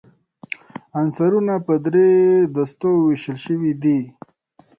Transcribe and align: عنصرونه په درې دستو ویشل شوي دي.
عنصرونه 0.99 1.55
په 1.65 1.73
درې 1.85 2.07
دستو 2.57 2.89
ویشل 3.05 3.37
شوي 3.45 3.71
دي. 3.83 3.99